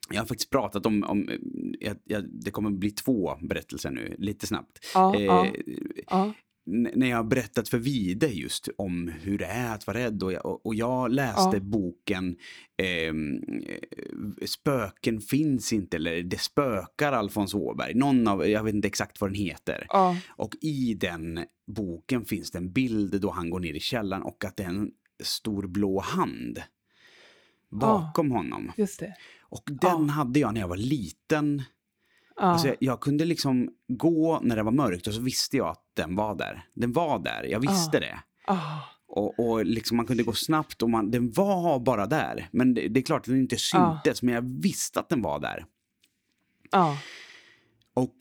[0.09, 1.29] jag har faktiskt pratat om, om
[1.79, 4.79] jag, jag, det kommer bli två berättelser nu, lite snabbt.
[4.93, 5.53] Ja, Eh, ja,
[6.07, 6.33] ja.
[6.65, 10.33] När jag har berättat för Vide just om hur det är att vara rädd och
[10.33, 11.59] jag, och- jag läste Ja.
[11.59, 12.35] boken
[12.77, 17.93] ehm, eh, Spöken finns inte eller Det spökar Alfons Åberg.
[17.93, 19.85] Någon av, jag vet inte exakt vad den heter.
[19.89, 20.17] ja.
[20.29, 24.45] Och i den boken finns det en bild då han går ner i källaren och
[24.45, 24.91] att det är en
[25.23, 26.61] stor blå hand
[27.69, 28.71] bakom honom.
[28.77, 29.15] Just det.
[29.41, 30.13] Och den Ja.
[30.13, 31.61] hade jag när jag var liten.
[32.35, 32.41] Ja.
[32.41, 35.80] Alltså jag, jag kunde liksom gå när det var mörkt och så visste jag att
[35.93, 36.63] den var där.
[36.73, 38.19] Den var där, jag visste det.
[38.47, 42.47] Ah, Och, och liksom man kunde gå snabbt och man, den var bara där.
[42.51, 45.39] Men det, det är klart att den inte syntes, men jag visste att den var
[45.39, 45.65] där.
[46.71, 46.97] Ja.
[47.93, 48.15] Och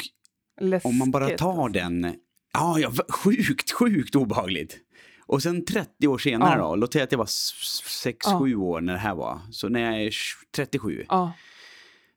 [0.85, 1.68] om man bara Läskigt, tar alltså.
[1.68, 2.14] den...
[2.52, 4.78] Ja, ja, sjukt, sjukt obehagligt.
[5.26, 6.68] Och sen 30 år senare Ja.
[6.68, 8.56] då, låt säga att jag var 6-7 Ja.
[8.59, 9.40] år när det här var.
[9.50, 10.12] Så när jag är
[10.56, 11.33] 37, Ja.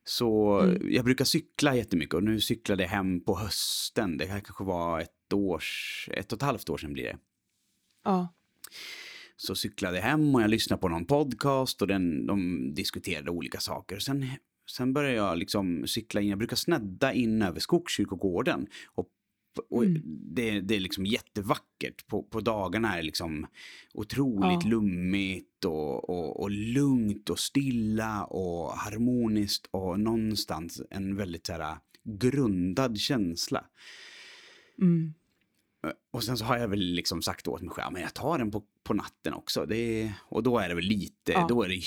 [0.03, 0.93] så Mm.
[0.93, 4.17] jag brukar cykla jättemycket och nu cyklade jag hem på hösten.
[4.17, 7.17] Det här kanske var ett års, ett och ett halvt år sedan blir det.
[8.03, 8.33] Ja.
[9.35, 13.59] Så cyklade jag hem och jag lyssnade på någon podcast och den, de diskuterade olika
[13.59, 13.99] saker.
[13.99, 14.25] Sen,
[14.69, 18.67] sen började jag liksom cykla in, jag brukar snedda in över Skogskyrkogården.
[18.85, 19.07] Och,
[19.69, 20.01] och Mm.
[20.05, 22.07] det, det är liksom jättevackert.
[22.07, 23.47] På, på dagarna är det liksom
[23.93, 24.69] otroligt Ja.
[24.69, 31.77] lummigt och, och, och lugnt och stilla och harmoniskt och någonstans en väldigt så här,
[32.03, 33.65] grundad känsla.
[34.81, 35.13] Mm.
[36.11, 38.37] Och sen så har jag väl liksom sagt åt mig själv, "Ja, men jag tar
[38.37, 39.65] den på, på natten också.
[39.65, 41.45] Det och då är det väl lite, Ja.
[41.49, 41.81] då är det,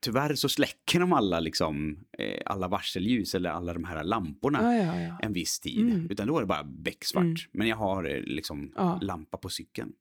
[0.00, 5.00] tyvärr så släcker de alla liksom, eh, alla varselljus eller alla de här lamporna Ja,
[5.00, 5.80] ja, en viss tid.
[5.80, 6.10] Mm.
[6.10, 7.22] Utan då är det bara becksvart.
[7.24, 7.36] Mm.
[7.52, 9.92] Men jag har eh, liksom lampa på cykeln.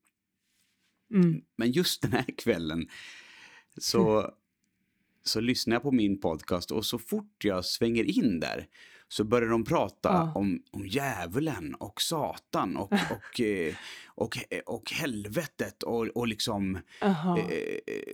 [1.14, 1.42] Mm.
[1.56, 2.88] Men just den här kvällen
[3.78, 4.32] så,
[5.24, 8.68] så lyssnar jag på min podcast och så fort jag svänger in där
[9.12, 10.32] så börjar de prata Ja.
[10.36, 13.74] om, om djävulen och satan och, och, eh,
[14.08, 16.76] och, och helvetet och, och liksom.
[17.02, 18.14] Eh,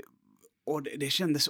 [0.65, 1.49] och det, det kändes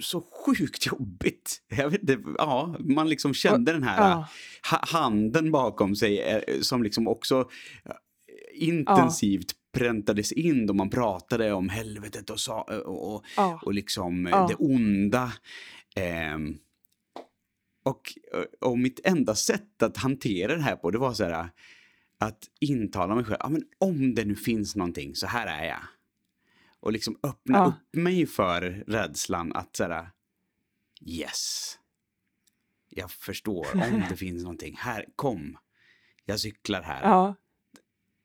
[0.00, 1.62] så sjukt jobbigt.
[1.68, 4.28] Jag vet inte, ja, man liksom kände den här Ja.
[4.70, 7.40] ha, handen bakom sig eh, som liksom också
[7.84, 7.92] eh,
[8.68, 13.60] intensivt präntades in då man pratade om helvetet och, sa, och, och, Ja.
[13.64, 14.46] och liksom eh, Ja.
[14.48, 15.32] det onda.
[15.96, 16.58] Ehm,
[17.82, 18.12] och,
[18.60, 21.50] och mitt enda sätt att hantera det här på det var så här
[22.18, 25.82] att intala mig själv, ja, men om det nu finns någonting så här är jag.
[26.80, 27.66] Och liksom öppna Ja.
[27.66, 30.10] upp mig för rädslan att så här,
[31.06, 31.78] yes,
[32.88, 34.76] jag förstår om det finns någonting.
[34.78, 35.58] Här, kom,
[36.24, 37.02] jag cyklar här.
[37.02, 37.34] Ja.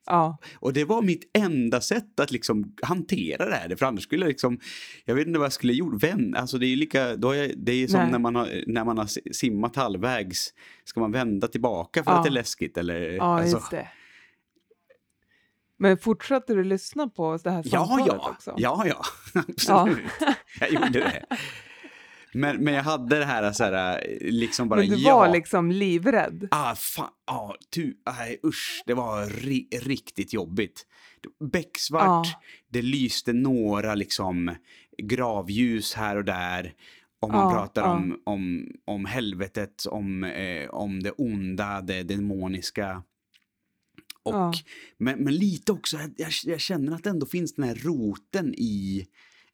[0.07, 0.37] Ja.
[0.55, 3.75] Och det var mitt enda sätt att liksom hantera det här.
[3.75, 4.59] För annars skulle jag liksom,
[5.05, 6.03] jag vet inte vad jag skulle gjort.
[6.03, 8.11] Vän, alltså det är ju lika, då är, det är som Nej.
[8.11, 10.53] när man, har, när man har simmat halvvägs.
[10.83, 12.17] Ska man vända tillbaka för Ja.
[12.17, 12.77] att det är läskigt?
[12.77, 13.87] Eller, Ja, alltså, just det.
[15.79, 18.53] Men fortsatte du lyssna på det här Ja, samtalet ja, också?
[18.57, 19.01] ja, ja,
[19.47, 19.97] absolut.
[20.59, 21.25] Jag gjorde det.
[22.37, 25.15] Men, men jag hade det här, så här liksom bara, Men du ja.
[25.15, 26.47] var liksom livrädd?
[26.51, 30.85] Ah, fan, ah, tu, nej, usch, det var ri, riktigt jobbigt.
[31.51, 32.41] Becksvart, Ja.
[32.69, 34.55] det lyste några liksom
[35.03, 36.73] gravljus här och där.
[37.19, 43.03] Om man Ja, pratar om, om, om helvetet, om, eh, om det onda, det demoniska.
[44.23, 44.53] Och,
[44.97, 49.05] men, men lite också, jag, jag känner att det ändå finns den här roten i,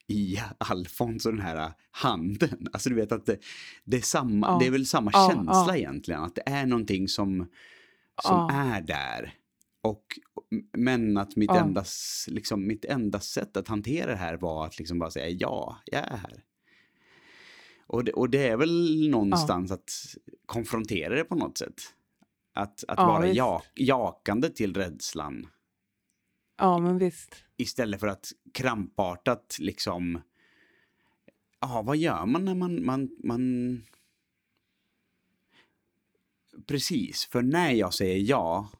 [0.06, 2.68] i Alfons och den här handen.
[2.72, 3.38] Alltså du vet att det,
[3.84, 4.58] det, är, samma, Ja.
[4.60, 5.76] det är väl samma Ja, känsla ja.
[5.76, 6.22] egentligen.
[6.22, 7.46] Att det är någonting som,
[8.22, 9.34] som är där.
[9.82, 10.04] Och,
[10.76, 11.84] men att mitt, enda,
[12.28, 16.00] liksom, mitt enda sätt att hantera det här var att liksom bara säga ja, jag
[16.04, 16.44] är här.
[17.86, 19.90] Och det, och det är väl någonstans att
[20.46, 21.82] konfrontera det på något sätt.
[22.54, 23.36] Att, att vara visst.
[23.36, 25.46] ja, jakande till rädslan
[26.56, 27.44] Ja, men visst.
[27.56, 30.22] istället för att krampartat liksom...
[31.60, 33.82] Ja, vad gör man när man, man, man...
[36.66, 38.70] Precis, för när jag säger ja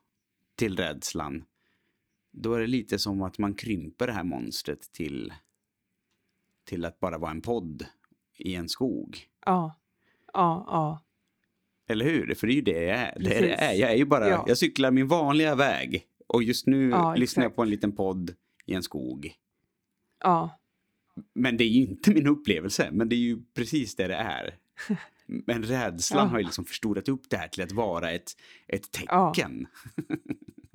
[0.56, 1.44] till rädslan
[2.36, 5.32] då är det lite som att man krymper det här monstret till,
[6.64, 7.86] till att bara vara en podd
[8.36, 9.18] i en skog.
[9.46, 9.80] Ja.
[10.32, 11.04] Ja, ja.
[11.88, 12.34] Eller hur?
[12.34, 13.16] För det är ju det jag är.
[13.20, 13.72] Det är, det är.
[13.72, 14.44] Jag är ju bara, Ja.
[14.48, 16.06] jag cyklar min vanliga väg.
[16.34, 18.34] Och just nu Ja, lyssnar jag på en liten podd
[18.66, 19.32] i en skog.
[20.20, 20.58] Ja.
[21.34, 24.58] Men det är ju inte min upplevelse, men det är ju precis det det är.
[25.26, 26.30] Men rädslan Ja.
[26.30, 28.30] har ju liksom förstorat upp det här till att vara ett,
[28.68, 29.32] ett Ja.
[29.34, 29.66] tecken.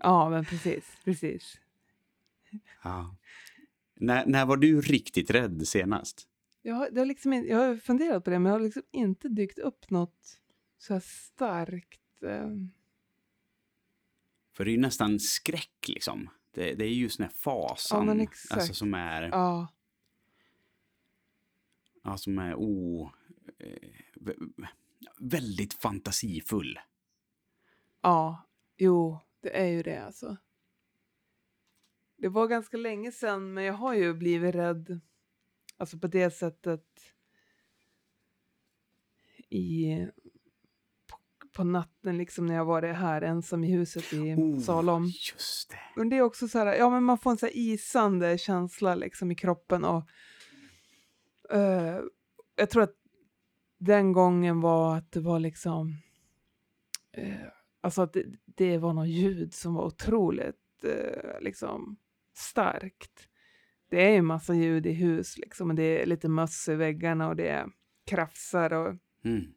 [0.04, 0.86] Ja, men precis.
[1.04, 1.58] Precis.
[2.84, 3.16] Ja.
[3.96, 6.28] När, när var du riktigt rädd senast?
[6.62, 9.30] Jag har, det har liksom, jag har funderat på det, men det har liksom inte
[9.30, 10.40] dykt upp något
[10.78, 12.24] så här starkt.
[12.24, 12.48] Eh,
[14.60, 16.30] För det är ju nästan skräck liksom.
[16.52, 18.20] Det, det är ju sån här fasan.
[18.20, 18.54] exakt.
[18.54, 19.68] Alltså som är, ja.
[22.04, 23.12] ja, som är o...
[23.60, 24.68] Eh, vä-
[25.20, 26.80] väldigt fantasifull.
[28.02, 28.48] Ja.
[28.78, 30.38] Jo, det är ju det alltså.
[32.18, 35.02] Det var ganska länge sedan, men jag har ju blivit rädd.
[35.78, 37.14] Alltså på det sättet.
[39.50, 40.08] I...
[41.60, 45.06] På, natten liksom när jag varit här ensam i huset i Oh, Salom.
[45.06, 45.80] Just det.
[45.96, 48.96] Men det är också så här, ja men man får en så här isande känsla
[48.96, 50.04] liksom i kroppen och
[51.52, 52.00] eh,
[52.56, 52.96] jag tror att
[53.78, 55.94] den gången var att det var liksom,
[57.12, 57.34] eh,
[57.82, 61.98] alltså att det, det var något ljud som var otroligt eh, liksom
[62.34, 63.28] starkt.
[63.90, 67.28] Det är ju massa ljud i hus liksom och det är lite möss i väggarna
[67.28, 67.68] och det
[68.06, 69.54] krafsar och Mm.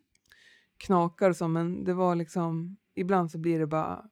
[0.87, 4.05] Knakar och så, men det var liksom, ibland så blir det bara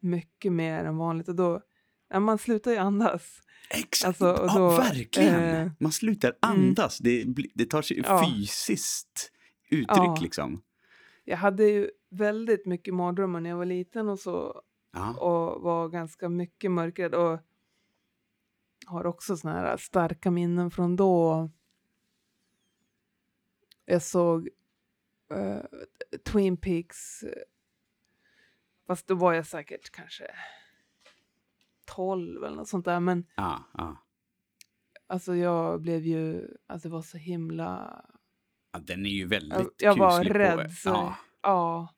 [0.00, 1.60] mycket mer än vanligt och då,
[2.08, 3.40] ja, man slutar ju andas.
[3.70, 4.04] Exakt.
[4.06, 5.34] Alltså, och ja, då, verkligen.
[5.44, 6.98] eh, Man slutar andas.
[6.98, 8.24] Det, bli- det tar sig Ja.
[8.26, 9.32] fysiskt
[9.70, 10.18] uttryck Ja.
[10.22, 10.62] liksom.
[11.24, 15.14] Jag hade ju väldigt mycket mardrömmar när jag var liten och så Ja.
[15.14, 17.38] och var ganska mycket mörkrädd och
[18.86, 21.50] har också såna här starka minnen från då.
[23.84, 24.48] Jag såg
[25.30, 25.60] eh,
[26.24, 27.42] Twin Peaks, eh,
[28.86, 30.30] fast då var jag säkert kanske
[31.84, 33.96] 12 eller något sånt där, men Ja, ja.
[35.06, 38.04] alltså jag blev ju, alltså det var så himla
[38.72, 40.72] ja, den är ju väldigt Jag, jag var kuslig på- rädd.
[40.72, 41.16] Så, Ja.
[41.42, 41.94] ja.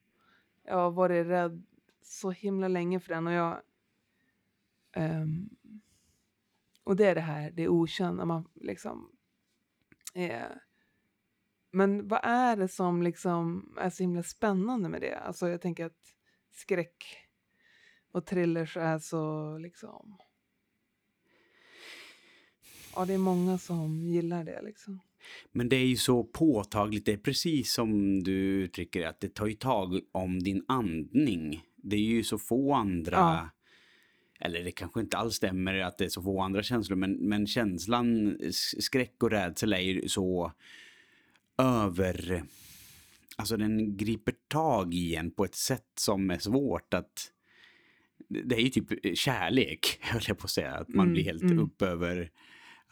[0.64, 1.66] Jag har varit rädd
[2.02, 3.26] så himla länge för den.
[3.26, 3.62] Och jag...
[4.92, 5.48] ehm,
[6.84, 8.24] och det är det här, det okända.
[8.24, 9.10] Man liksom...
[10.14, 10.42] Eh,
[11.70, 15.18] men vad är det som liksom är så himla spännande med det?
[15.18, 16.14] Alltså jag tänker att
[16.52, 17.04] skräck
[18.12, 20.18] och thrillers är så liksom...
[22.96, 25.00] Ja, det är många som gillar det liksom.
[25.52, 27.06] Men det är ju så påtagligt.
[27.06, 31.62] Det är precis som du uttrycker att det tar ju tag om din andning.
[31.76, 33.16] Det är ju så få andra...
[33.16, 33.50] Ja.
[34.42, 36.96] Eller det kanske inte alls stämmer att det är så få andra känslor.
[36.96, 38.38] Men, men känslan,
[38.78, 40.52] skräck och rädsla är ju så
[41.60, 42.44] över...
[43.36, 47.32] Alltså den griper tag i en på ett sätt som är svårt att...
[48.28, 50.72] Det är ju typ kärlek, höll jag på att säga.
[50.72, 51.58] Att man Mm, blir helt mm.
[51.58, 52.30] upp över...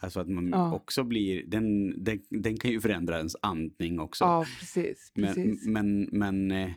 [0.01, 0.73] Alltså att man Ja.
[0.73, 1.43] också blir...
[1.47, 4.23] Den, den, den kan ju förändra ens andning också.
[4.23, 5.11] Ja, precis.
[5.15, 5.65] men, precis.
[5.67, 6.51] men, men...
[6.51, 6.71] Eh,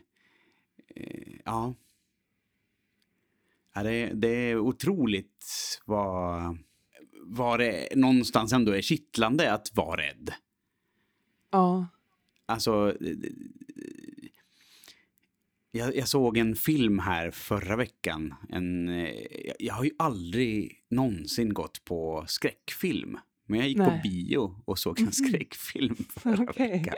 [0.97, 1.75] eh, ja.
[3.75, 5.47] ja det, det är otroligt
[5.85, 6.59] vad...
[7.25, 10.33] Vad det någonstans ändå är kittlande att vara rädd.
[11.53, 11.87] Ja.
[12.47, 12.97] Alltså...
[15.71, 18.35] Jag, jag såg en film här förra veckan.
[18.49, 19.11] En, eh,
[19.47, 23.19] jag- jag har ju aldrig någonsin gått på skräckfilm.
[23.47, 24.01] Men jag gick på Nej.
[24.05, 25.13] bio och såg en Mhm.
[25.13, 26.71] skräckfilm förra Okej.
[26.71, 26.95] veckan.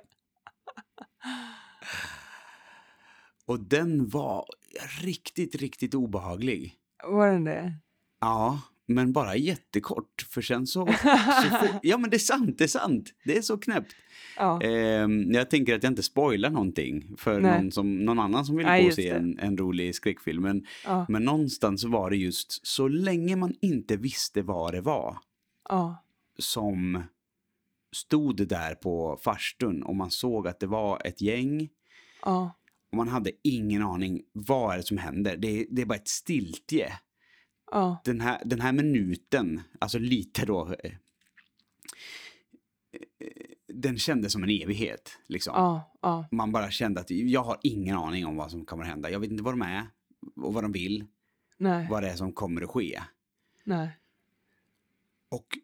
[3.47, 4.47] Och den var
[5.03, 6.75] riktigt, riktigt obehaglig.
[7.05, 7.75] Var den det?
[8.21, 10.27] Ja, men bara jättekort.
[10.31, 10.87] För sen så...
[11.43, 13.15] så får, ja, men det är sant, det är sant.
[13.25, 13.95] Det är så knäppt.
[14.37, 14.63] Ja.
[14.63, 17.63] Ehm, jag tänker att jag inte spoilar någonting för Nej.
[17.63, 20.43] någon, som, någon annan som vill Nej, gå och se en, en rolig skräckfilm.
[20.43, 21.07] Men, ja.
[21.09, 25.19] men någonstans var det just så länge man inte visste vad det var
[25.69, 26.05] ja.
[26.39, 27.03] som
[27.93, 31.69] stod där på farstun och man såg att det var ett gäng
[32.91, 35.37] och man hade ingen aning vad är det som händer.
[35.37, 36.93] Det det är bara ett stiltje.
[37.75, 38.03] Ja.
[38.05, 40.93] Den här, den här minuten, alltså lite då, eh,
[42.93, 43.29] eh,
[43.67, 45.19] den kändes som en evighet.
[45.27, 45.53] Liksom.
[45.57, 45.93] Ja.
[46.03, 46.29] Ja.
[46.31, 49.11] Man bara kände att jag har ingen aning om vad som kommer att hända.
[49.11, 49.87] Jag vet inte vad de är
[50.37, 51.05] och vad de vill,
[51.57, 51.87] Nej.
[51.91, 53.03] vad det är som kommer att ske.
[53.65, 53.89] Nej.
[55.29, 55.59] Och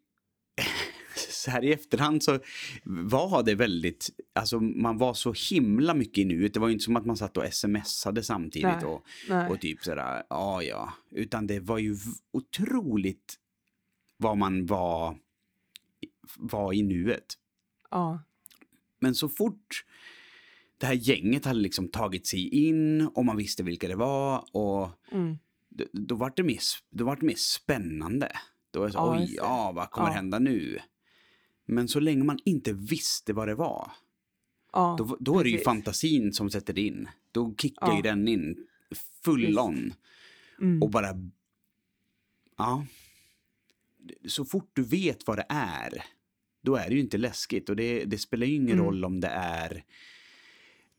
[1.41, 2.39] så här i efterhand så
[2.85, 6.55] var det väldigt, alltså man var så himla mycket i nuet.
[6.55, 8.85] Det var ju inte som att man satt och smsade samtidigt Nej.
[8.85, 9.49] och, Nej.
[9.51, 10.93] och typ sådär, ja ja.
[11.11, 11.97] Utan det var ju
[12.33, 13.35] otroligt
[14.17, 15.17] vad man var,
[16.37, 17.35] var i nuet.
[17.91, 18.23] Ja.
[18.99, 19.85] Men så fort
[20.79, 24.89] det här gänget hade liksom tagit sig in och man visste vilka det var och
[25.13, 25.39] Mm.
[25.69, 26.59] då, då var det mer,
[26.91, 28.33] då var det mer spännande.
[28.71, 30.13] Då var det så, Ja, oj, ja, vad kommer Ja.
[30.15, 30.79] hända nu?
[31.71, 33.93] Men så länge man inte visste vad det var,
[34.73, 34.95] Ja.
[34.99, 35.65] då, då är det ju precis.
[35.65, 37.09] fantasin som sätter in.
[37.33, 37.97] Då kickar Ja.
[37.97, 38.67] ju den in
[39.25, 39.59] full Visst.
[39.59, 39.93] on
[40.61, 40.83] Mm.
[40.83, 41.09] och bara...
[42.59, 42.87] Ja.
[44.27, 46.05] Så fort du vet vad det är,
[46.63, 47.69] då är det ju inte läskigt.
[47.69, 48.85] Och det, det spelar ju ingen Mm.
[48.85, 49.85] roll om det är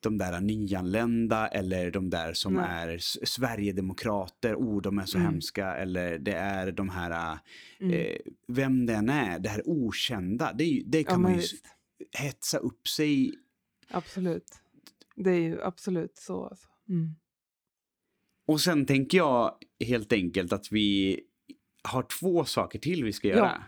[0.01, 2.65] de där nyanlända eller de där som Nej.
[2.69, 5.31] är Sverigedemokrater, oh de är så Mm.
[5.31, 7.39] hemska, eller det är de här,
[7.79, 7.93] Mm.
[7.93, 8.15] eh,
[8.47, 11.65] vem det än är, det här okända, det, det ja, kan man men ju visst.
[12.13, 13.33] hetsa upp sig
[13.93, 14.59] Absolut.
[15.15, 16.45] Det är ju absolut så.
[16.45, 16.67] Alltså.
[16.89, 17.15] Mm.
[18.45, 21.19] Och sen tänker jag helt enkelt att vi
[21.83, 23.35] har två saker till vi ska Ja.
[23.35, 23.63] göra.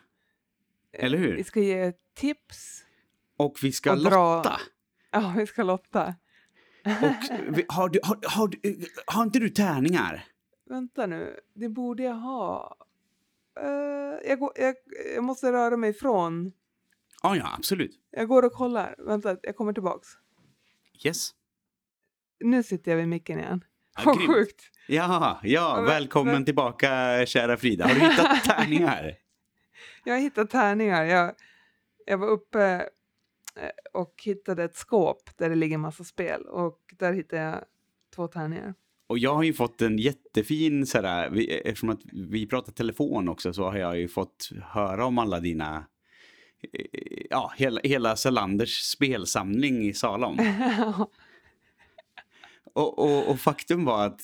[0.94, 1.36] Eller hur?
[1.36, 2.86] Vi ska ge tips.
[3.38, 4.60] Och vi ska Och dra- lotta.
[5.12, 6.16] Ja, vi ska lotta.
[6.86, 8.50] Och har, du, har, har,
[9.06, 10.26] har inte du tärningar?
[10.70, 12.78] Vänta nu, det borde jag ha.
[13.60, 14.76] Eh, jag, går, jag,
[15.16, 16.52] jag måste röra mig ifrån.
[17.24, 17.92] Ja, ja, absolut.
[18.12, 18.96] Jag går och kollar.
[18.98, 20.08] Vänta, jag kommer tillbaks.
[21.06, 21.32] Yes.
[22.40, 23.64] Nu sitter jag vid micken igen.
[23.96, 24.62] Ja, Vad sjukt.
[24.88, 26.88] Ja, ja, men- välkommen men- tillbaka
[27.26, 27.88] kära Frida.
[27.88, 29.16] Har du hittat tärningar?
[30.04, 31.04] Jag har hittat tärningar.
[31.04, 31.36] Jag,
[32.06, 32.90] jag var uppe
[33.94, 36.42] och hittade ett skåp där det ligger massa spel.
[36.42, 37.64] Och där hittade jag
[38.16, 38.74] två tärningar.
[39.08, 43.54] Och jag har ju fått en jättefin, sådär, vi, eftersom att vi pratar telefon också
[43.54, 45.86] så har jag ju fått höra om alla dina,
[46.74, 50.38] eh, ja, hela, hela Salanders spelsamling i Salom.
[52.76, 54.22] Och, och, och faktum var att,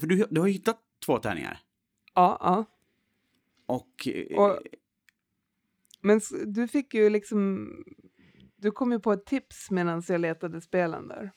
[0.00, 1.58] för du, du har ju hittat två tärningar.
[2.14, 2.64] ja, ja.
[3.66, 4.58] Och, eh, Och-
[6.00, 7.68] Men du fick ju liksom...
[8.62, 11.30] Du kom ju på ett tips medan jag letade spelen där.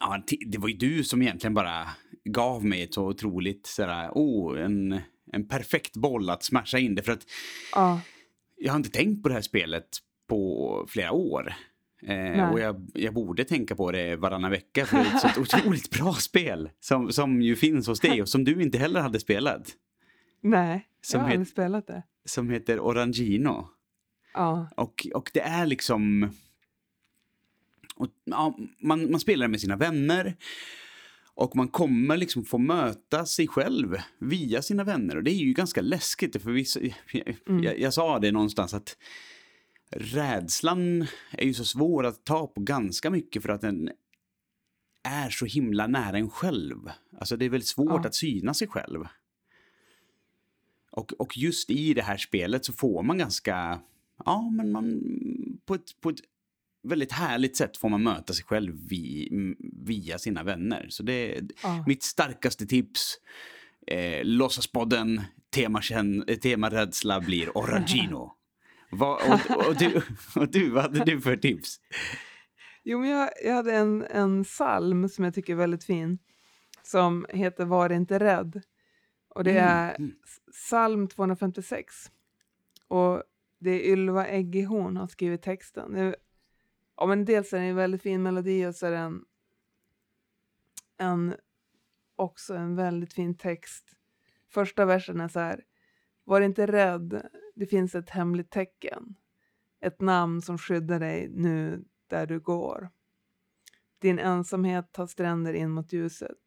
[0.00, 1.88] ja, det var ju du som egentligen bara
[2.24, 5.00] gav mig ett så otroligt, sådär, oh, en,
[5.32, 7.02] en perfekt boll att smasha in det.
[7.02, 7.26] För att
[7.74, 8.00] Ja,
[8.56, 9.88] jag har inte tänkt på det här spelet
[10.28, 11.54] på flera år.
[12.02, 15.38] Eh, och jag, jag borde tänka på det varannan vecka för det är ett sånt
[15.54, 19.20] otroligt bra spel som, som ju finns hos dig och som du inte heller hade
[19.20, 19.68] spelat.
[20.40, 20.88] nej.
[21.02, 22.02] Som jag har aldrig spelat det.
[22.24, 23.68] Som heter Orangino.
[24.34, 26.32] Ja, Och, och det är liksom...
[27.94, 30.36] Och, ja, man, man spelar med sina vänner
[31.34, 35.16] och man kommer liksom få möta sig själv via sina vänner.
[35.16, 36.42] Och det är ju ganska läskigt.
[36.42, 36.80] För vissa,
[37.46, 37.62] Mm.
[37.64, 38.96] jag, jag sa det någonstans att
[39.96, 43.90] rädslan är ju så svår att ta på ganska mycket för att den
[45.02, 46.90] är så himla nära en själv.
[47.18, 48.06] Alltså det är väldigt svårt Ja.
[48.06, 49.04] att syna sig själv.
[50.90, 53.80] Och, och just i det här spelet så får man ganska,
[54.24, 55.00] ja men man,
[55.66, 56.20] på ett, på ett
[56.82, 59.28] väldigt härligt sätt får man möta sig själv vi,
[59.84, 60.86] via sina vänner.
[60.88, 61.84] Så det är ja.
[61.86, 63.18] mitt starkaste tips.
[63.86, 65.20] Eh, Låtsaspodden,
[65.54, 65.80] tema,
[66.26, 68.32] eh, tema rädsla blir Orangino.
[68.90, 70.02] Va, och, och, du,
[70.36, 71.80] och du, vad hade du för tips?
[72.82, 76.18] Jo, men jag, jag hade en, en psalm som jag tycker är väldigt fin.
[76.82, 78.62] Som heter Var inte rädd.
[79.34, 80.12] Och det Mm, är mm.
[80.52, 81.94] psalm 256.
[82.88, 83.22] Och
[83.58, 86.14] det är Ylva Eggehorn som har skrivit texten.
[86.96, 89.24] Ja, men dels är det en väldigt fin melodi och så är det en,
[90.96, 91.34] en
[92.16, 93.96] också en väldigt fin text.
[94.48, 95.64] Första versen är så här.
[96.24, 99.14] Var inte rädd, det finns ett hemligt tecken.
[99.80, 102.90] Ett namn som skyddar dig nu där du går.
[103.98, 106.38] Din ensamhet tar stränder in mot ljuset.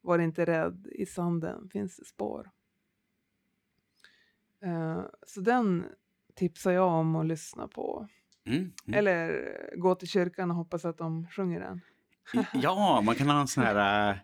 [0.00, 2.50] Var inte rädd, i sanden finns det spår.
[4.64, 5.84] Uh, så den
[6.34, 8.08] tipsar jag om att lyssna på.
[8.46, 8.98] Mm, mm.
[8.98, 11.80] Eller gå till kyrkan och hoppas att de sjunger den.
[12.52, 14.16] Ja, man kan ha en sån här, eh,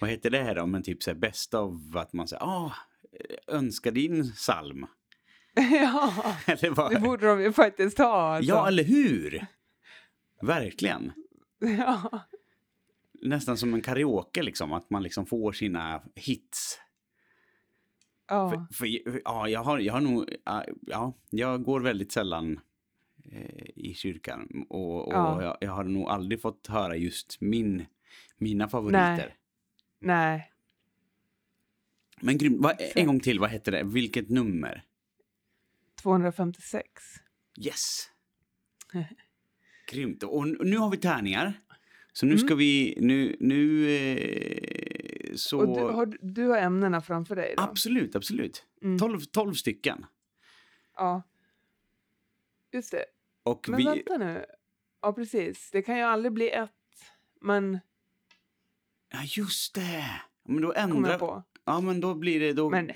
[0.00, 2.72] vad heter det här då, men typ så här bäst av att man säger, ah,
[3.46, 4.86] önska din psalm.
[5.54, 6.12] ja,
[6.46, 6.92] Eller vad?
[6.92, 8.36] det borde de ju faktiskt ha.
[8.36, 8.52] Alltså.
[8.52, 9.46] Ja, eller hur?
[10.42, 11.12] Verkligen.
[11.58, 12.20] ja.
[13.22, 16.80] Nästan som en karaoke liksom, att man liksom får sina hits.
[18.28, 18.50] ja.
[18.50, 20.30] För, för, ja, jag har, jag har nog,
[20.86, 22.60] ja, jag går väldigt sällan
[23.74, 25.42] i kyrkan och, och Ja.
[25.42, 27.86] jag, jag har nog aldrig fått höra just min,
[28.38, 29.16] mina favoriter.
[29.16, 29.36] Nej.
[29.98, 30.52] Nej,
[32.20, 33.82] Men grym, vad, en gång till, vad heter det?
[33.82, 34.82] Vilket nummer?
[36.02, 36.88] 256.
[37.58, 38.10] Yes!
[39.90, 40.22] Grymt.
[40.22, 41.60] Och nu har vi tärningar.
[42.12, 42.46] Så nu Mm.
[42.46, 45.58] ska vi, nu, nu eh, så...
[45.60, 47.62] Och du har, du har ämnena framför dig då?
[47.62, 48.66] Absolut, absolut.
[48.82, 48.98] Mm.
[48.98, 50.06] 12, 12 stycken.
[50.96, 51.22] Ja.
[52.72, 53.04] Just det.
[53.46, 54.44] Och Men vi, vänta nu.
[55.02, 55.70] Ja, precis.
[55.70, 56.70] Det kan ju aldrig bli ett.
[57.40, 57.78] Men
[59.12, 60.04] ja just det.
[60.48, 62.90] Men då kommer ändrar, ja men då blir det, då, Men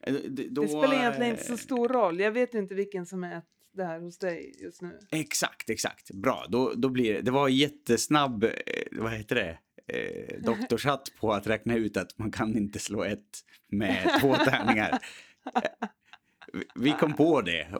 [0.00, 0.14] eh,
[0.50, 2.20] då det spelar egentligen inte så eh, stor roll.
[2.20, 4.98] Jag vet inte vilken som är ett där hos dig just nu.
[5.10, 6.10] Exakt, exakt.
[6.10, 8.50] Bra, då, då blir det, det var jättesnabb, eh,
[8.92, 9.58] vad heter det,
[9.96, 14.98] eh, doktorshatt på att räkna ut att man kan inte slå ett med två tärningar.
[16.56, 17.78] Vi- Vi kom på det eh,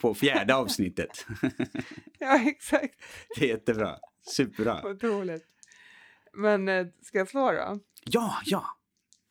[0.00, 1.26] på fjärde avsnittet.
[2.18, 2.94] Ja, exakt.
[3.36, 3.96] Det är jättebra.
[4.22, 4.82] Superbra.
[4.90, 5.46] Otroligt.
[6.32, 7.78] Men eh, ska jag slå då?
[8.04, 8.64] Ja, ja.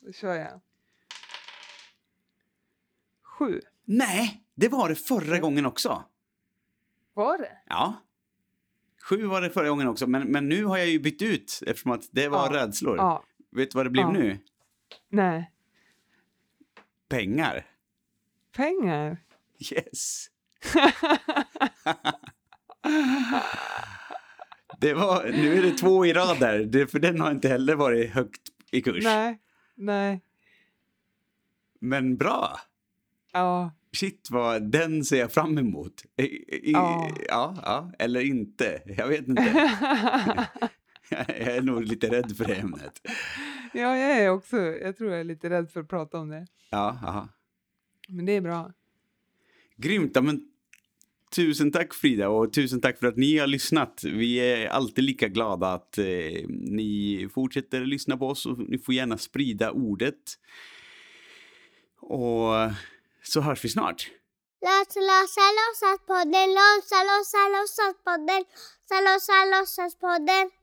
[0.02, 0.62] Då kör jag.
[3.24, 3.62] Sju.
[3.86, 6.04] Nej, det var det förra gången också.
[7.14, 7.58] Var det?
[7.66, 7.93] Ja.
[9.04, 11.91] Sju var det förra gången också, men, men nu har jag ju bytt ut eftersom
[11.91, 12.62] att det var Ja.
[12.62, 12.98] rädslor.
[12.98, 13.24] Ja.
[13.52, 14.12] Vet du vad det blev Ja.
[14.12, 14.39] nu?
[15.10, 15.52] Nej.
[17.10, 17.66] Pengar.
[18.56, 19.18] Pengar.
[19.74, 20.28] Yes.
[24.80, 27.76] Det var, nu är det två i rad där, det, för den har inte heller
[27.76, 28.41] varit högt
[28.72, 29.04] i kurs.
[29.04, 29.39] Nej,
[29.76, 30.22] nej.
[31.80, 32.60] Men bra!
[33.34, 36.04] Ja, Shit, vad, den ser jag fram emot.
[36.18, 37.10] I, i, Ja.
[37.28, 38.82] ja, ja, eller inte.
[38.86, 39.43] Jag vet inte.
[41.10, 43.02] jag är nog lite rädd för det ämnet.
[43.74, 44.58] ja, jag är också.
[44.58, 46.48] Jag tror jag är lite rädd för att prata om det.
[46.70, 47.30] Ja, aha.
[48.08, 48.72] Men det är bra.
[49.78, 50.18] Grymt.
[50.22, 50.41] Men
[51.36, 54.01] tusen tack Frida och tusen tack för att ni har lyssnat.
[54.03, 56.05] Vi är alltid lika glada att eh,
[56.49, 60.39] ni fortsätter lyssna på oss och ni får gärna sprida ordet.
[61.99, 62.53] Och
[63.24, 64.12] så hörs vi snart.
[64.62, 68.43] Låtsa, låtsa, låtsaspodden, låtsa, låtsa, låtsaspodden,
[68.89, 70.57] låtsa, låtsa, låtsaspodden.